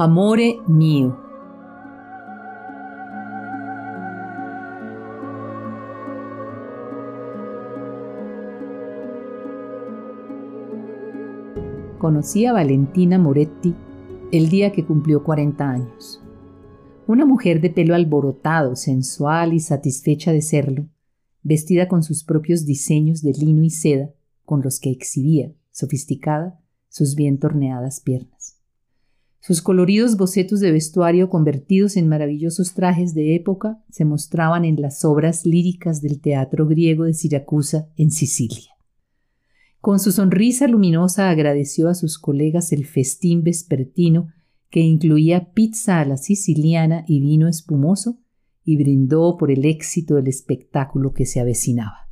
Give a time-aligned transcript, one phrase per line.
[0.00, 1.18] Amore mio.
[11.98, 13.74] Conocí a Valentina Moretti
[14.30, 16.22] el día que cumplió 40 años.
[17.08, 20.86] Una mujer de pelo alborotado, sensual y satisfecha de serlo,
[21.42, 24.10] vestida con sus propios diseños de lino y seda,
[24.44, 28.57] con los que exhibía, sofisticada, sus bien torneadas piernas.
[29.40, 35.04] Sus coloridos bocetos de vestuario convertidos en maravillosos trajes de época se mostraban en las
[35.04, 38.72] obras líricas del teatro griego de Siracusa en Sicilia.
[39.80, 44.28] Con su sonrisa luminosa agradeció a sus colegas el festín vespertino
[44.70, 48.18] que incluía pizza a la siciliana y vino espumoso
[48.64, 52.08] y brindó por el éxito del espectáculo que se avecinaba.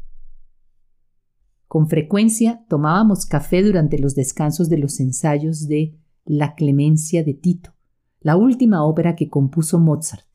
[1.67, 7.73] Con frecuencia tomábamos café durante los descansos de los ensayos de La Clemencia de Tito,
[8.19, 10.27] la última ópera que compuso Mozart.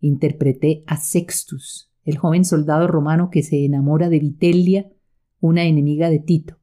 [0.00, 4.90] Interpreté a Sextus, el joven soldado romano que se enamora de Vitellia
[5.38, 6.58] una enemiga de Tito,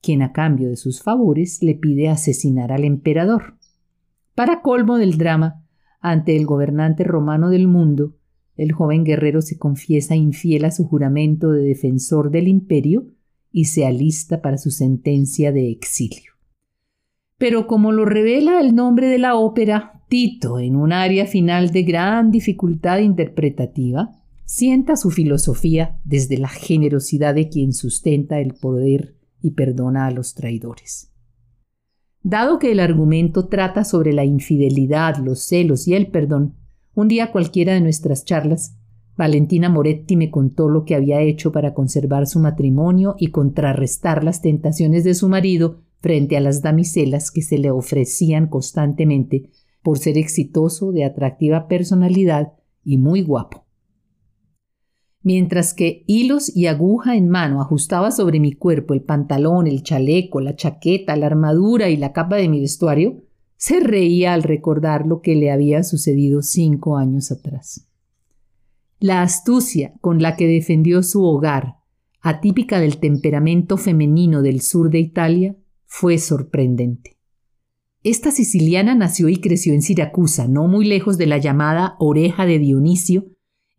[0.00, 3.58] quien a cambio de sus favores le pide asesinar al emperador.
[4.36, 5.64] Para colmo del drama,
[6.00, 8.14] ante el gobernante romano del mundo,
[8.56, 13.08] el joven guerrero se confiesa infiel a su juramento de defensor del imperio
[13.50, 16.35] y se alista para su sentencia de exilio.
[17.38, 21.82] Pero como lo revela el nombre de la ópera, Tito, en un área final de
[21.82, 24.12] gran dificultad interpretativa,
[24.44, 30.34] sienta su filosofía desde la generosidad de quien sustenta el poder y perdona a los
[30.34, 31.12] traidores.
[32.22, 36.54] Dado que el argumento trata sobre la infidelidad, los celos y el perdón,
[36.94, 38.76] un día cualquiera de nuestras charlas,
[39.16, 44.42] Valentina Moretti me contó lo que había hecho para conservar su matrimonio y contrarrestar las
[44.42, 49.50] tentaciones de su marido frente a las damiselas que se le ofrecían constantemente
[49.82, 52.52] por ser exitoso, de atractiva personalidad
[52.84, 53.66] y muy guapo
[55.26, 60.40] mientras que hilos y aguja en mano ajustaba sobre mi cuerpo el pantalón, el chaleco,
[60.40, 63.24] la chaqueta, la armadura y la capa de mi vestuario,
[63.56, 67.88] se reía al recordar lo que le había sucedido cinco años atrás.
[69.00, 71.78] La astucia con la que defendió su hogar,
[72.20, 77.16] atípica del temperamento femenino del sur de Italia, fue sorprendente.
[78.02, 82.58] Esta siciliana nació y creció en Siracusa, no muy lejos de la llamada Oreja de
[82.58, 83.26] Dionisio,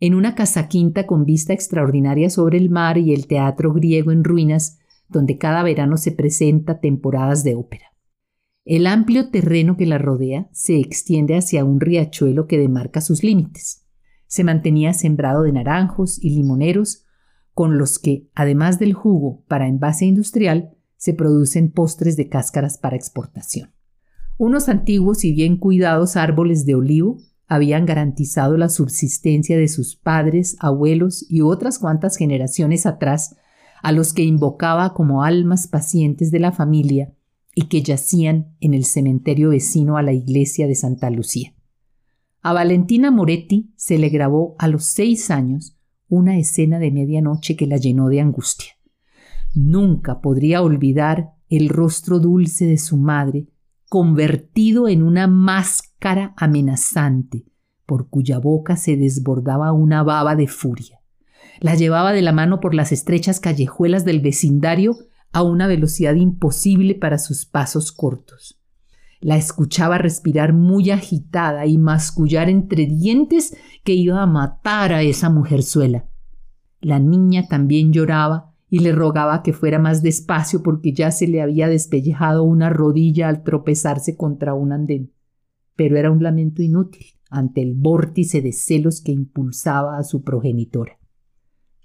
[0.00, 4.24] en una casa quinta con vista extraordinaria sobre el mar y el teatro griego en
[4.24, 7.86] ruinas, donde cada verano se presenta temporadas de ópera.
[8.64, 13.86] El amplio terreno que la rodea se extiende hacia un riachuelo que demarca sus límites.
[14.26, 17.06] Se mantenía sembrado de naranjos y limoneros,
[17.54, 22.96] con los que, además del jugo para envase industrial, se producen postres de cáscaras para
[22.96, 23.72] exportación.
[24.36, 30.56] Unos antiguos y bien cuidados árboles de olivo habían garantizado la subsistencia de sus padres,
[30.60, 33.36] abuelos y otras cuantas generaciones atrás,
[33.82, 37.14] a los que invocaba como almas pacientes de la familia
[37.54, 41.54] y que yacían en el cementerio vecino a la iglesia de Santa Lucía.
[42.42, 45.76] A Valentina Moretti se le grabó a los seis años
[46.08, 48.77] una escena de medianoche que la llenó de angustia.
[49.54, 53.48] Nunca podría olvidar el rostro dulce de su madre,
[53.88, 57.46] convertido en una máscara amenazante,
[57.86, 61.00] por cuya boca se desbordaba una baba de furia.
[61.60, 64.96] La llevaba de la mano por las estrechas callejuelas del vecindario
[65.32, 68.60] a una velocidad imposible para sus pasos cortos.
[69.20, 75.28] La escuchaba respirar muy agitada y mascullar entre dientes que iba a matar a esa
[75.28, 76.08] mujerzuela.
[76.80, 81.40] La niña también lloraba y le rogaba que fuera más despacio porque ya se le
[81.40, 85.12] había despellejado una rodilla al tropezarse contra un andén.
[85.74, 90.98] Pero era un lamento inútil ante el vórtice de celos que impulsaba a su progenitora.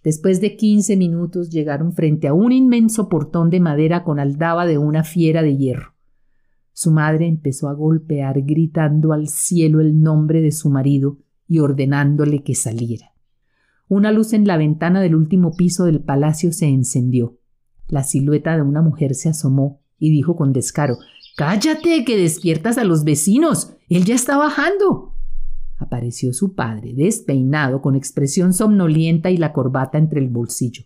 [0.03, 4.77] Después de quince minutos llegaron frente a un inmenso portón de madera con aldaba de
[4.77, 5.93] una fiera de hierro.
[6.73, 12.43] Su madre empezó a golpear gritando al cielo el nombre de su marido y ordenándole
[12.43, 13.12] que saliera.
[13.87, 17.37] Una luz en la ventana del último piso del palacio se encendió.
[17.87, 20.97] La silueta de una mujer se asomó y dijo con descaro
[21.35, 23.73] Cállate, que despiertas a los vecinos.
[23.89, 25.15] Él ya está bajando.
[25.77, 30.83] Apareció su padre, despeinado, con expresión somnolienta y la corbata entre el bolsillo.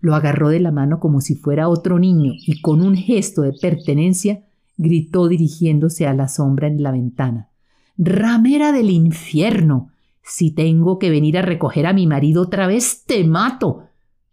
[0.00, 3.54] Lo agarró de la mano como si fuera otro niño y con un gesto de
[3.54, 4.44] pertenencia
[4.76, 7.48] gritó dirigiéndose a la sombra en la ventana.
[7.96, 9.90] Ramera del infierno.
[10.28, 13.84] Si tengo que venir a recoger a mi marido otra vez, te mato.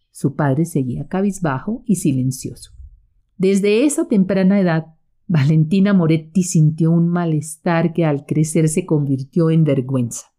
[0.09, 2.71] Su padre seguía cabizbajo y silencioso.
[3.37, 4.87] Desde esa temprana edad,
[5.27, 10.33] Valentina Moretti sintió un malestar que al crecer se convirtió en vergüenza.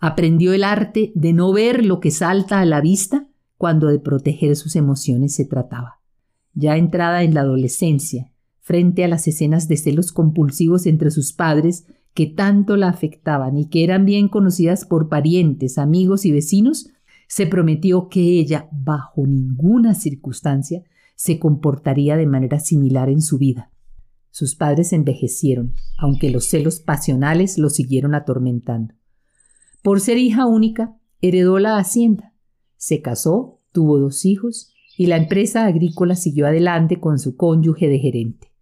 [0.00, 3.28] Aprendió el arte de no ver lo que salta a la vista
[3.58, 6.00] cuando de proteger sus emociones se trataba.
[6.54, 11.86] Ya entrada en la adolescencia, frente a las escenas de celos compulsivos entre sus padres
[12.14, 16.90] que tanto la afectaban y que eran bien conocidas por parientes, amigos y vecinos,
[17.26, 20.84] se prometió que ella, bajo ninguna circunstancia,
[21.16, 23.70] se comportaría de manera similar en su vida.
[24.30, 28.94] Sus padres envejecieron, aunque los celos pasionales lo siguieron atormentando.
[29.82, 32.32] Por ser hija única, heredó la hacienda.
[32.76, 37.98] Se casó, tuvo dos hijos y la empresa agrícola siguió adelante con su cónyuge de
[37.98, 38.52] gerente.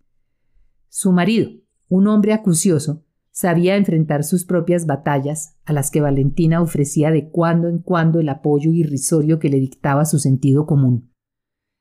[0.89, 1.51] Su marido,
[1.89, 7.69] un hombre acucioso, sabía enfrentar sus propias batallas, a las que Valentina ofrecía de cuando
[7.69, 11.11] en cuando el apoyo irrisorio que le dictaba su sentido común.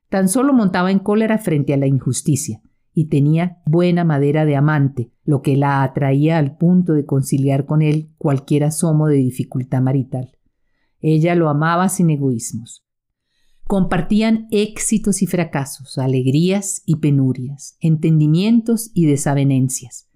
[0.08, 2.62] Tan solo montaba en cólera frente a la injusticia,
[2.94, 7.80] y tenía buena madera de amante, lo que la atraía al punto de conciliar con
[7.80, 10.36] él cualquier asomo de dificultad marital.
[11.00, 12.84] Ella lo amaba sin egoísmos.
[13.66, 20.11] Compartían éxitos y fracasos, alegrías y penurias, entendimientos y desavenencias.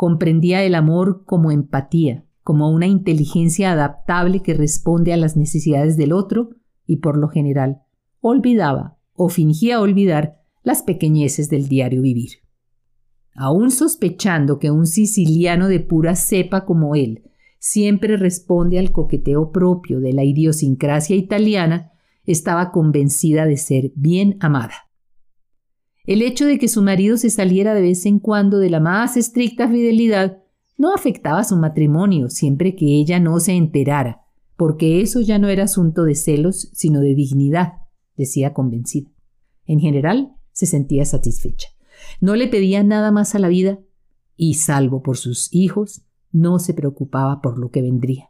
[0.00, 6.14] Comprendía el amor como empatía, como una inteligencia adaptable que responde a las necesidades del
[6.14, 6.56] otro
[6.86, 7.82] y por lo general
[8.22, 12.30] olvidaba o fingía olvidar las pequeñeces del diario vivir.
[13.34, 17.24] Aún sospechando que un siciliano de pura cepa como él
[17.58, 21.92] siempre responde al coqueteo propio de la idiosincrasia italiana,
[22.24, 24.89] estaba convencida de ser bien amada.
[26.06, 29.16] El hecho de que su marido se saliera de vez en cuando de la más
[29.16, 30.38] estricta fidelidad
[30.78, 34.22] no afectaba su matrimonio siempre que ella no se enterara,
[34.56, 37.74] porque eso ya no era asunto de celos, sino de dignidad,
[38.16, 39.10] decía convencida.
[39.66, 41.68] En general, se sentía satisfecha.
[42.20, 43.78] No le pedía nada más a la vida
[44.36, 46.02] y, salvo por sus hijos,
[46.32, 48.29] no se preocupaba por lo que vendría.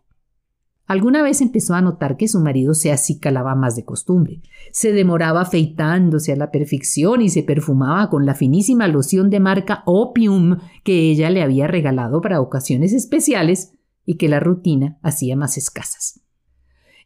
[0.91, 4.43] Alguna vez empezó a notar que su marido se acicalaba más de costumbre.
[4.73, 9.85] Se demoraba afeitándose a la perfección y se perfumaba con la finísima loción de marca
[9.87, 13.73] Opium que ella le había regalado para ocasiones especiales
[14.05, 16.23] y que la rutina hacía más escasas.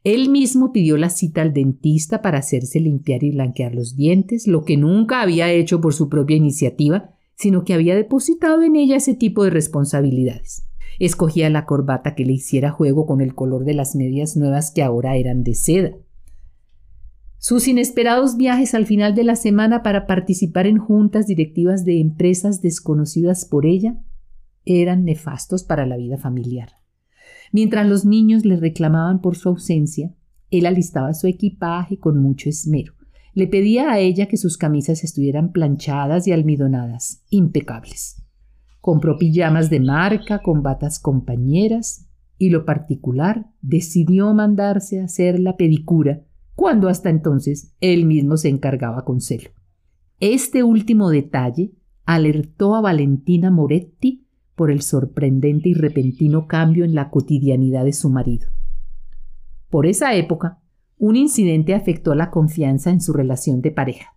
[0.02, 4.64] Él mismo pidió la cita al dentista para hacerse limpiar y blanquear los dientes, lo
[4.64, 9.12] que nunca había hecho por su propia iniciativa, sino que había depositado en ella ese
[9.12, 10.66] tipo de responsabilidades.
[10.98, 14.82] Escogía la corbata que le hiciera juego con el color de las medias nuevas que
[14.82, 15.92] ahora eran de seda.
[17.38, 22.62] Sus inesperados viajes al final de la semana para participar en juntas directivas de empresas
[22.62, 23.98] desconocidas por ella
[24.64, 26.70] eran nefastos para la vida familiar.
[27.52, 30.14] Mientras los niños le reclamaban por su ausencia,
[30.50, 32.94] él alistaba su equipaje con mucho esmero.
[33.34, 38.23] Le pedía a ella que sus camisas estuvieran planchadas y almidonadas, impecables.
[38.84, 45.56] Compró pijamas de marca con batas compañeras y lo particular decidió mandarse a hacer la
[45.56, 46.20] pedicura
[46.54, 49.48] cuando hasta entonces él mismo se encargaba con celo.
[50.20, 51.72] Este último detalle
[52.04, 58.10] alertó a Valentina Moretti por el sorprendente y repentino cambio en la cotidianidad de su
[58.10, 58.48] marido.
[59.70, 60.60] Por esa época,
[60.98, 64.12] un incidente afectó la confianza en su relación de pareja.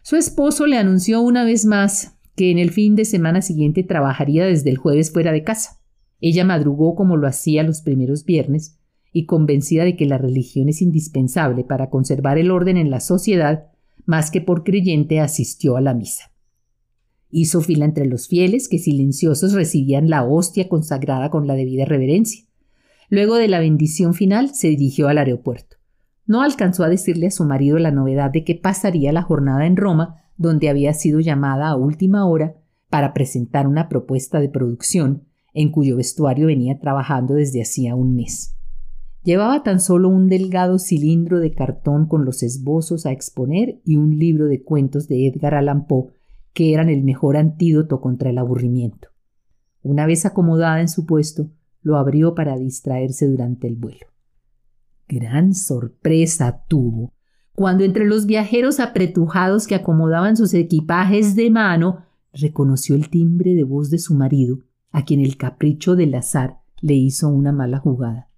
[0.00, 4.46] Su esposo le anunció una vez más que en el fin de semana siguiente trabajaría
[4.46, 5.80] desde el jueves fuera de casa.
[6.20, 8.78] Ella madrugó como lo hacía los primeros viernes,
[9.12, 13.72] y convencida de que la religión es indispensable para conservar el orden en la sociedad,
[14.06, 16.30] más que por creyente asistió a la misa.
[17.28, 22.44] Hizo fila entre los fieles que silenciosos recibían la hostia consagrada con la debida reverencia.
[23.10, 25.78] Luego de la bendición final se dirigió al aeropuerto.
[26.24, 29.76] No alcanzó a decirle a su marido la novedad de que pasaría la jornada en
[29.76, 32.54] Roma, donde había sido llamada a última hora
[32.88, 38.54] para presentar una propuesta de producción en cuyo vestuario venía trabajando desde hacía un mes.
[39.22, 44.16] Llevaba tan solo un delgado cilindro de cartón con los esbozos a exponer y un
[44.16, 46.12] libro de cuentos de Edgar Allan Poe
[46.54, 49.08] que eran el mejor antídoto contra el aburrimiento.
[49.82, 51.50] Una vez acomodada en su puesto,
[51.82, 54.06] lo abrió para distraerse durante el vuelo.
[55.08, 57.12] Gran sorpresa tuvo
[57.58, 63.64] cuando entre los viajeros apretujados que acomodaban sus equipajes de mano reconoció el timbre de
[63.64, 64.60] voz de su marido,
[64.92, 68.30] a quien el capricho del azar le hizo una mala jugada.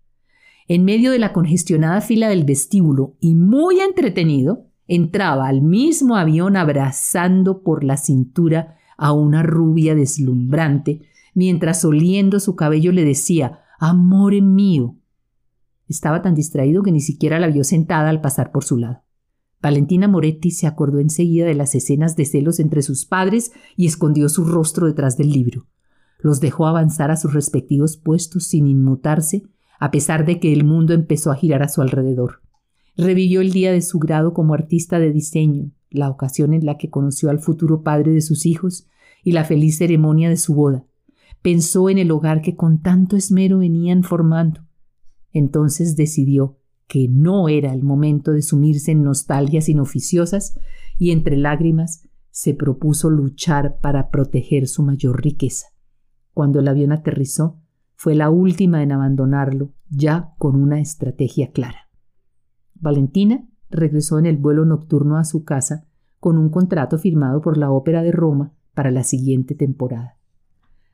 [0.69, 6.57] En medio de la congestionada fila del vestíbulo y muy entretenido, entraba al mismo avión
[6.57, 11.03] abrazando por la cintura a una rubia deslumbrante,
[11.35, 14.97] mientras oliendo su cabello le decía Amor mío.
[15.89, 19.03] Estaba tan distraído que ni siquiera la vio sentada al pasar por su lado.
[19.62, 24.29] Valentina Moretti se acordó enseguida de las escenas de celos entre sus padres y escondió
[24.29, 25.67] su rostro detrás del libro.
[26.19, 29.43] Los dejó avanzar a sus respectivos puestos sin inmutarse,
[29.79, 32.43] a pesar de que el mundo empezó a girar a su alrededor.
[32.97, 36.90] Revivió el día de su grado como artista de diseño, la ocasión en la que
[36.90, 38.87] conoció al futuro padre de sus hijos
[39.25, 40.85] y la feliz ceremonia de su boda.
[41.43, 44.62] Pensó en el hogar que con tanto esmero venían formando.
[45.33, 46.60] Entonces decidió
[46.90, 50.59] que no era el momento de sumirse en nostalgias inoficiosas
[50.99, 55.68] y entre lágrimas se propuso luchar para proteger su mayor riqueza.
[56.35, 57.61] Cuando el avión aterrizó,
[57.94, 61.88] fue la última en abandonarlo, ya con una estrategia clara.
[62.75, 65.87] Valentina regresó en el vuelo nocturno a su casa
[66.18, 70.18] con un contrato firmado por la Ópera de Roma para la siguiente temporada.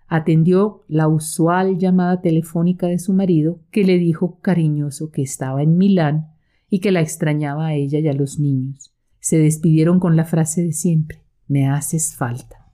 [0.08, 5.76] Atendió la usual llamada telefónica de su marido, que le dijo cariñoso que estaba en
[5.76, 6.28] Milán
[6.70, 8.92] y que la extrañaba a ella y a los niños.
[9.18, 12.72] Se despidieron con la frase de siempre Me haces falta.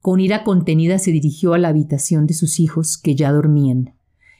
[0.00, 3.94] Con ira contenida se dirigió a la habitación de sus hijos, que ya dormían.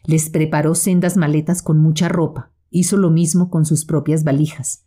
[0.06, 2.50] Les preparó sendas maletas con mucha ropa.
[2.70, 4.87] Hizo lo mismo con sus propias valijas.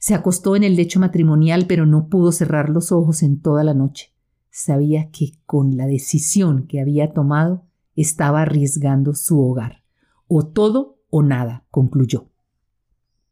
[0.00, 3.74] Se acostó en el lecho matrimonial, pero no pudo cerrar los ojos en toda la
[3.74, 4.13] noche.
[4.56, 9.82] Sabía que con la decisión que había tomado estaba arriesgando su hogar.
[10.28, 12.30] O todo o nada, concluyó.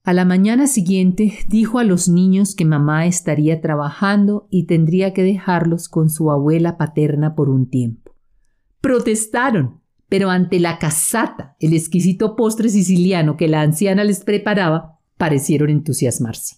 [0.02, 5.22] A la mañana siguiente dijo a los niños que mamá estaría trabajando y tendría que
[5.22, 8.16] dejarlos con su abuela paterna por un tiempo.
[8.80, 15.70] Protestaron, pero ante la casata, el exquisito postre siciliano que la anciana les preparaba, parecieron
[15.70, 16.56] entusiasmarse.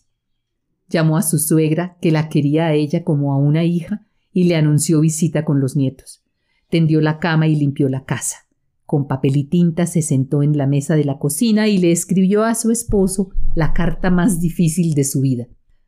[0.89, 4.04] Llamó a su suegra, que la quería a ella como a una hija,
[4.35, 6.23] y le anunció visita con los nietos.
[6.69, 8.37] Tendió la cama y limpió la casa.
[8.85, 12.45] Con papel y tinta se sentó en la mesa de la cocina y le escribió
[12.45, 15.47] a su esposo la carta más difícil de su vida.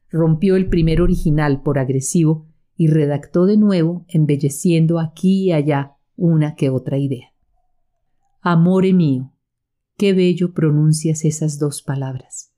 [0.08, 6.54] Rompió el primer original por agresivo y redactó de nuevo, embelleciendo aquí y allá una
[6.54, 7.32] que otra idea.
[8.40, 9.32] Amore mío,
[9.98, 12.52] qué bello pronuncias esas dos palabras.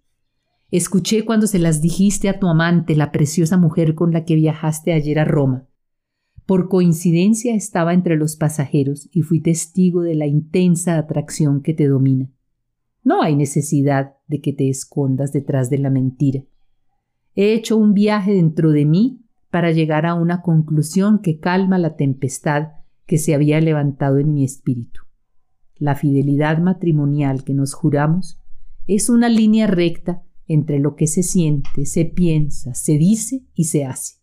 [0.70, 4.92] Escuché cuando se las dijiste a tu amante, la preciosa mujer con la que viajaste
[4.92, 5.66] ayer a Roma.
[6.48, 11.86] Por coincidencia estaba entre los pasajeros y fui testigo de la intensa atracción que te
[11.86, 12.30] domina.
[13.04, 16.44] No hay necesidad de que te escondas detrás de la mentira.
[17.34, 21.96] He hecho un viaje dentro de mí para llegar a una conclusión que calma la
[21.96, 22.68] tempestad
[23.04, 25.02] que se había levantado en mi espíritu.
[25.76, 28.40] La fidelidad matrimonial que nos juramos
[28.86, 33.84] es una línea recta entre lo que se siente, se piensa, se dice y se
[33.84, 34.14] hace.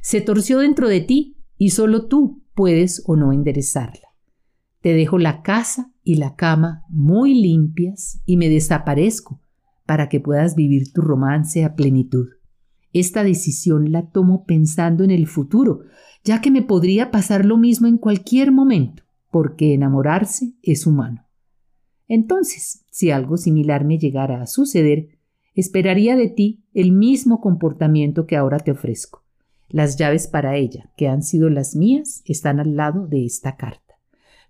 [0.00, 4.08] Se torció dentro de ti y solo tú puedes o no enderezarla.
[4.80, 9.42] Te dejo la casa y la cama muy limpias y me desaparezco
[9.84, 12.28] para que puedas vivir tu romance a plenitud.
[12.92, 15.80] Esta decisión la tomo pensando en el futuro,
[16.24, 21.26] ya que me podría pasar lo mismo en cualquier momento, porque enamorarse es humano.
[22.08, 25.18] Entonces, si algo similar me llegara a suceder,
[25.54, 29.25] esperaría de ti el mismo comportamiento que ahora te ofrezco.
[29.68, 33.94] Las llaves para ella, que han sido las mías, están al lado de esta carta.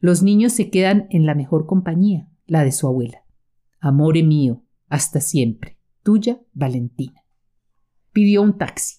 [0.01, 3.25] Los niños se quedan en la mejor compañía, la de su abuela.
[3.81, 5.79] Amore mío, hasta siempre.
[6.03, 7.23] Tuya, Valentina.
[8.13, 8.97] Pidió un taxi.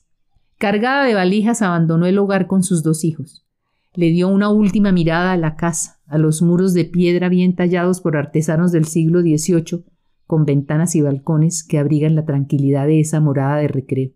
[0.58, 3.46] Cargada de valijas, abandonó el hogar con sus dos hijos.
[3.94, 8.02] Le dio una última mirada a la casa, a los muros de piedra bien tallados
[8.02, 9.86] por artesanos del siglo XVIII,
[10.26, 14.12] con ventanas y balcones que abrigan la tranquilidad de esa morada de recreo.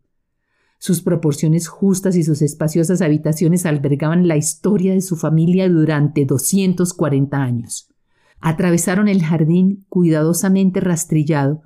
[0.84, 7.38] Sus proporciones justas y sus espaciosas habitaciones albergaban la historia de su familia durante 240
[7.38, 7.94] años.
[8.40, 11.62] Atravesaron el jardín cuidadosamente rastrillado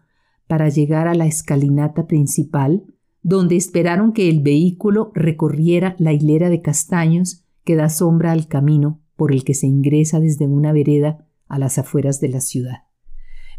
[0.48, 2.84] para llegar a la escalinata principal,
[3.22, 9.01] donde esperaron que el vehículo recorriera la hilera de castaños que da sombra al camino
[9.15, 12.79] por el que se ingresa desde una vereda a las afueras de la ciudad.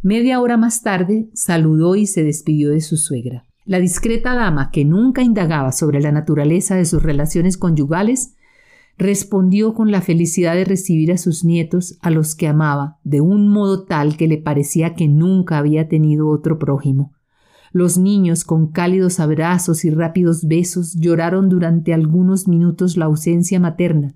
[0.02, 3.45] Media hora más tarde saludó y se despidió de su suegra.
[3.66, 8.36] La discreta dama, que nunca indagaba sobre la naturaleza de sus relaciones conyugales,
[8.96, 13.48] respondió con la felicidad de recibir a sus nietos, a los que amaba, de un
[13.48, 17.12] modo tal que le parecía que nunca había tenido otro prójimo.
[17.72, 24.14] Los niños, con cálidos abrazos y rápidos besos, lloraron durante algunos minutos la ausencia materna,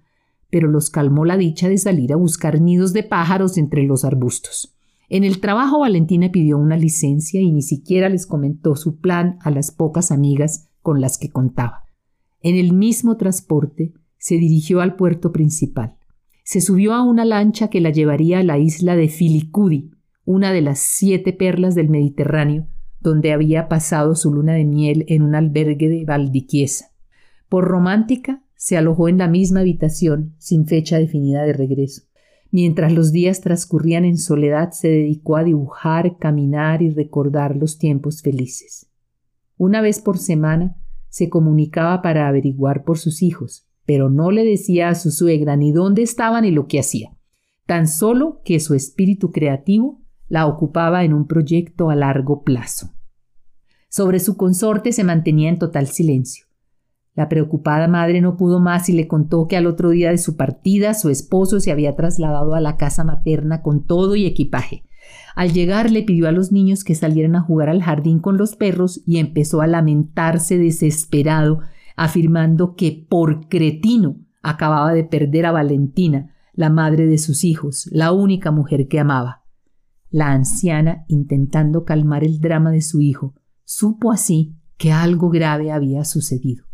[0.48, 4.76] pero los calmó la dicha de salir a buscar nidos de pájaros entre los arbustos.
[5.10, 9.50] En el trabajo Valentina pidió una licencia y ni siquiera les comentó su plan a
[9.50, 11.82] las pocas amigas con las que contaba.
[12.42, 15.96] En el mismo transporte se dirigió al puerto principal.
[16.44, 19.90] Se subió a una lancha que la llevaría a la isla de Filicudi,
[20.24, 22.68] una de las siete perlas del Mediterráneo,
[23.00, 26.92] donde había pasado su luna de miel en un albergue de Valdiquiesa.
[27.48, 32.02] Por romántica, se alojó en la misma habitación, sin fecha definida de regreso.
[32.52, 38.22] Mientras los días transcurrían en soledad, se dedicó a dibujar, caminar y recordar los tiempos
[38.22, 38.90] felices.
[39.56, 40.76] Una vez por semana
[41.08, 45.72] se comunicaba para averiguar por sus hijos, pero no le decía a su suegra ni
[45.72, 47.16] dónde estaban ni lo que hacía,
[47.66, 52.94] tan solo que su espíritu creativo la ocupaba en un proyecto a largo plazo.
[53.88, 56.46] Sobre su consorte se mantenía en total silencio.
[57.14, 60.36] La preocupada madre no pudo más y le contó que al otro día de su
[60.36, 64.84] partida su esposo se había trasladado a la casa materna con todo y equipaje.
[65.34, 68.56] Al llegar le pidió a los niños que salieran a jugar al jardín con los
[68.56, 71.60] perros y empezó a lamentarse desesperado,
[71.96, 78.12] afirmando que por cretino acababa de perder a Valentina, la madre de sus hijos, la
[78.12, 79.44] única mujer que amaba.
[80.10, 86.04] La anciana, intentando calmar el drama de su hijo, supo así que algo grave había
[86.04, 86.69] sucedido.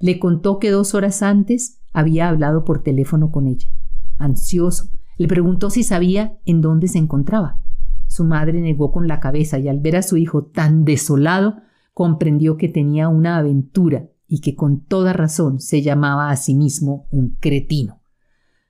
[0.00, 3.70] Le contó que dos horas antes había hablado por teléfono con ella.
[4.18, 7.60] Ansioso, le preguntó si sabía en dónde se encontraba.
[8.06, 11.56] Su madre negó con la cabeza y al ver a su hijo tan desolado,
[11.92, 17.08] comprendió que tenía una aventura y que con toda razón se llamaba a sí mismo
[17.10, 18.00] un cretino.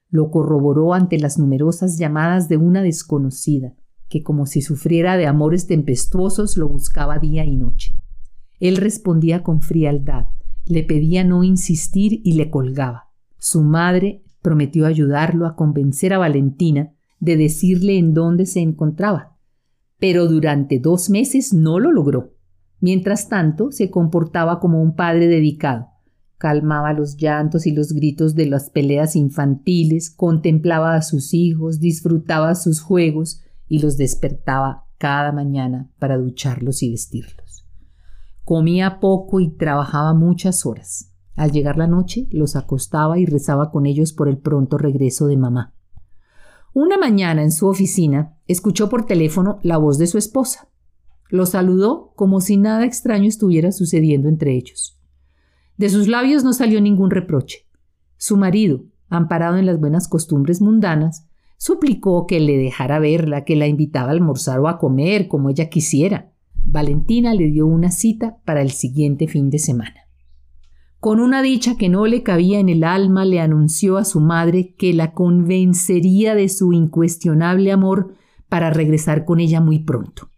[0.09, 3.75] Lo corroboró ante las numerosas llamadas de una desconocida,
[4.09, 7.95] que como si sufriera de amores tempestuosos lo buscaba día y noche.
[8.61, 10.27] Él respondía con frialdad,
[10.69, 13.11] le pedía no insistir y le colgaba.
[13.39, 19.37] Su madre prometió ayudarlo a convencer a Valentina de decirle en dónde se encontraba.
[19.99, 22.35] Pero durante dos meses no lo logró.
[22.81, 25.89] Mientras tanto, se comportaba como un padre dedicado.
[26.37, 32.55] Calmaba los llantos y los gritos de las peleas infantiles, contemplaba a sus hijos, disfrutaba
[32.55, 37.48] sus juegos y los despertaba cada mañana para ducharlos y vestirlos.
[38.49, 41.13] Comía poco y trabajaba muchas horas.
[41.37, 45.37] Al llegar la noche, los acostaba y rezaba con ellos por el pronto regreso de
[45.37, 45.75] mamá.
[46.73, 50.71] Una mañana en su oficina, escuchó por teléfono la voz de su esposa.
[51.29, 54.99] Lo saludó como si nada extraño estuviera sucediendo entre ellos.
[55.77, 57.67] De sus labios no salió ningún reproche.
[58.17, 63.67] Su marido, amparado en las buenas costumbres mundanas, suplicó que le dejara verla, que la
[63.67, 66.33] invitaba a almorzar o a comer como ella quisiera.
[66.71, 70.09] Valentina le dio una cita para el siguiente fin de semana.
[71.01, 74.75] Con una dicha que no le cabía en el alma, le anunció a su madre
[74.77, 78.15] que la convencería de su incuestionable amor
[78.49, 80.31] para regresar con ella muy pronto.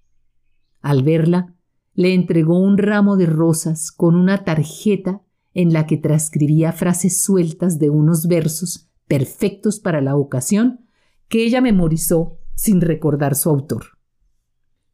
[0.80, 1.56] Al verla,
[1.94, 7.80] le entregó un ramo de rosas con una tarjeta en la que transcribía frases sueltas
[7.80, 10.86] de unos versos perfectos para la ocasión
[11.28, 13.99] que ella memorizó sin recordar su autor.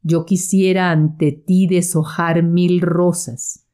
[0.09, 3.67] Yo quisiera ante ti deshojar mil rosas,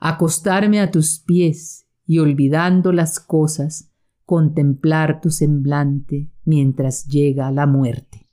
[0.00, 3.90] acostarme a tus pies y olvidando las cosas,
[4.24, 8.28] contemplar tu semblante mientras llega la muerte.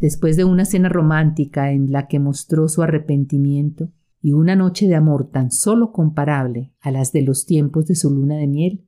[0.00, 3.90] Después de una cena romántica en la que mostró su arrepentimiento
[4.22, 8.08] y una noche de amor tan solo comparable a las de los tiempos de su
[8.08, 8.86] luna de miel,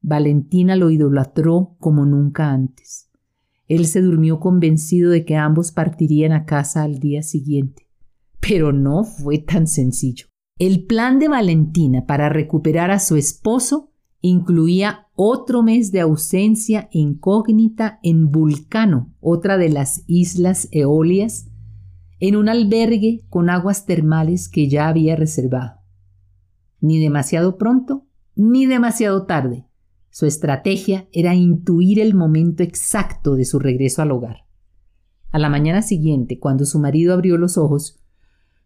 [0.00, 3.09] Valentina lo idolatró como nunca antes.
[3.70, 7.86] Él se durmió convencido de que ambos partirían a casa al día siguiente.
[8.40, 10.26] Pero no fue tan sencillo.
[10.58, 18.00] El plan de Valentina para recuperar a su esposo incluía otro mes de ausencia incógnita
[18.02, 21.48] en Vulcano, otra de las islas Eolias,
[22.18, 25.78] en un albergue con aguas termales que ya había reservado.
[26.80, 28.04] Ni demasiado pronto,
[28.34, 29.69] ni demasiado tarde.
[30.10, 34.44] Su estrategia era intuir el momento exacto de su regreso al hogar.
[35.30, 38.00] A la mañana siguiente, cuando su marido abrió los ojos,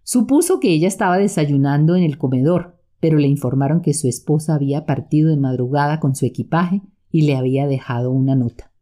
[0.02, 4.87] supuso que ella estaba desayunando en el comedor, pero le informaron que su esposa había
[4.87, 6.80] partido de madrugada con su equipaje
[7.11, 8.72] y le había dejado una nota.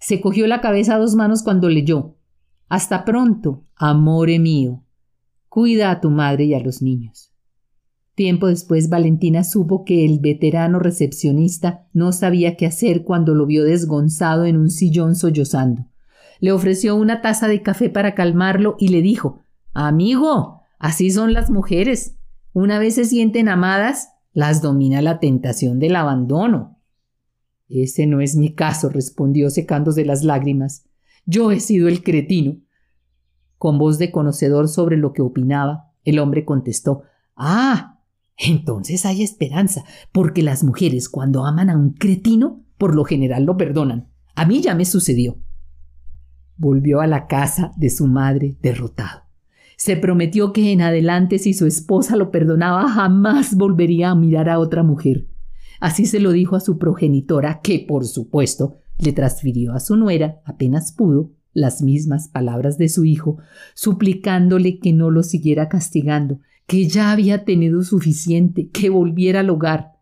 [0.00, 2.16] Se cogió la cabeza a dos manos cuando leyó
[2.68, 4.84] Hasta pronto, amore mío.
[5.48, 7.27] Cuida a tu madre y a los niños.
[8.18, 13.62] Tiempo después Valentina supo que el veterano recepcionista no sabía qué hacer cuando lo vio
[13.62, 15.86] desgonzado en un sillón sollozando.
[16.40, 21.48] Le ofreció una taza de café para calmarlo y le dijo Amigo, así son las
[21.48, 22.16] mujeres.
[22.52, 26.76] Una vez se sienten amadas, las domina la tentación del abandono.
[27.68, 30.88] Ese no es mi caso, respondió secándose las lágrimas.
[31.24, 32.56] Yo he sido el cretino.
[33.58, 37.04] Con voz de conocedor sobre lo que opinaba, el hombre contestó
[37.36, 37.97] Ah,
[38.38, 43.56] entonces hay esperanza, porque las mujeres cuando aman a un cretino, por lo general lo
[43.56, 44.08] perdonan.
[44.36, 45.38] A mí ya me sucedió.
[46.56, 49.22] Volvió a la casa de su madre derrotado.
[49.76, 54.58] Se prometió que en adelante si su esposa lo perdonaba jamás volvería a mirar a
[54.58, 55.28] otra mujer.
[55.80, 60.40] Así se lo dijo a su progenitora, que por supuesto le transfirió a su nuera,
[60.44, 63.38] apenas pudo, las mismas palabras de su hijo,
[63.74, 69.94] suplicándole que no lo siguiera castigando, que ya había tenido suficiente, que volviera al hogar.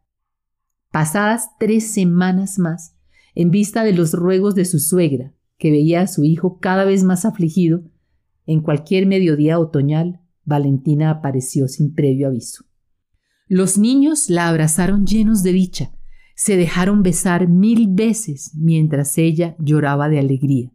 [0.91, 2.97] Pasadas tres semanas más,
[3.37, 7.05] en vista de los ruegos de su suegra, que veía a su hijo cada vez
[7.05, 7.85] más afligido,
[8.47, 12.65] en cualquier mediodía otoñal, Valentina apareció sin previo aviso.
[13.47, 15.93] Los niños la abrazaron llenos de dicha,
[16.35, 20.73] se dejaron besar mil veces mientras ella lloraba de alegría.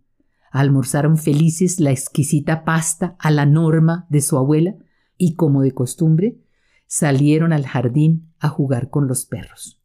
[0.53, 4.75] Almorzaron felices la exquisita pasta a la norma de su abuela
[5.23, 6.41] y, como de costumbre,
[6.87, 9.79] salieron al jardín a jugar con los perros.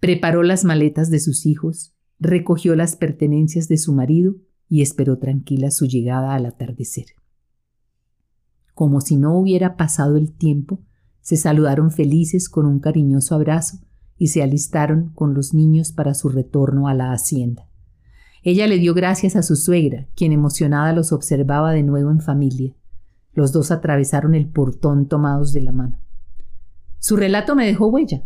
[0.00, 4.36] Preparó las maletas de sus hijos, recogió las pertenencias de su marido
[4.70, 7.04] y esperó tranquila su llegada al atardecer.
[8.72, 10.80] Como si no hubiera pasado el tiempo,
[11.20, 13.76] se saludaron felices con un cariñoso abrazo
[14.16, 17.68] y se alistaron con los niños para su retorno a la hacienda.
[18.42, 22.74] Ella le dio gracias a su suegra, quien emocionada los observaba de nuevo en familia.
[23.34, 25.98] Los dos atravesaron el portón tomados de la mano.
[26.98, 28.22] Su relato me dejó huella.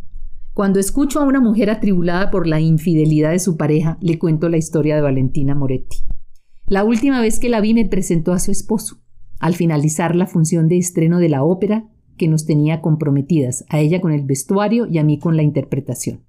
[0.52, 4.56] Cuando escucho a una mujer atribulada por la infidelidad de su pareja, le cuento la
[4.56, 5.98] historia de Valentina Moretti.
[6.66, 8.98] La última vez que la vi me presentó a su esposo.
[9.38, 14.00] Al finalizar la función de estreno de la ópera, que nos tenía comprometidas, a ella
[14.00, 16.24] con el vestuario y a mí con la interpretación.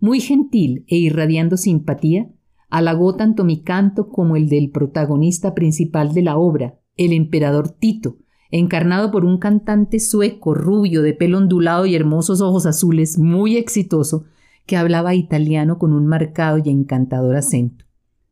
[0.00, 2.28] Muy gentil e irradiando simpatía,
[2.68, 8.18] halagó tanto mi canto como el del protagonista principal de la obra, el emperador Tito,
[8.50, 14.24] encarnado por un cantante sueco, rubio, de pelo ondulado y hermosos ojos azules, muy exitoso,
[14.66, 17.86] que hablaba italiano con un marcado y encantador acento.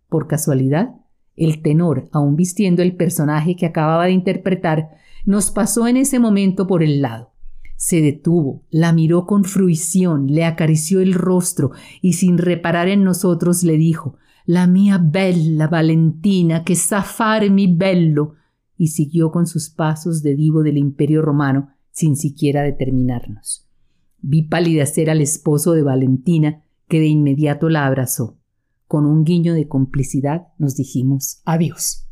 [0.09, 0.97] Por casualidad,
[1.35, 4.91] el tenor, aun vistiendo el personaje que acababa de interpretar,
[5.25, 7.33] nos pasó en ese momento por el lado.
[7.77, 11.71] Se detuvo, la miró con fruición, le acarició el rostro
[12.03, 18.35] y sin reparar en nosotros le dijo La mía bella Valentina, que zafare mi bello,
[18.79, 23.67] y siguió con sus pasos de divo del imperio romano sin siquiera determinarnos.
[24.21, 28.39] Vi palidecer al esposo de Valentina, que de inmediato la abrazó.
[28.87, 32.08] Con un guiño de complicidad nos dijimos adiós.